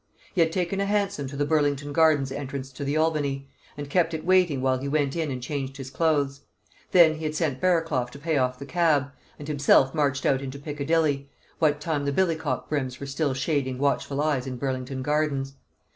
[0.33, 4.15] He had taken a hansom to the Burlington Gardens entrance to the Albany, and kept
[4.15, 6.41] it waiting while he went in and changed his clothes;
[6.91, 10.57] then he had sent Barraclough to pay off the cab, and himself marched out into
[10.57, 11.29] Piccadilly,
[11.59, 15.53] what time the billycock brims were still shading watchful eyes in Burlington Gardens.